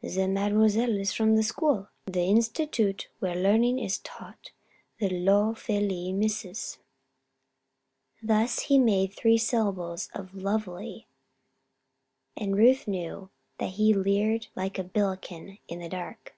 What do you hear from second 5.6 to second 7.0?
ly Misses?"